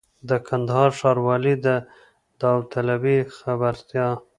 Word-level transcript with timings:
د 0.29 0.31
کندهار 0.47 0.89
ښاروالۍ 0.99 1.55
د 1.65 1.67
داوطلبۍ 2.41 3.17
خبرتیا! 3.37 4.07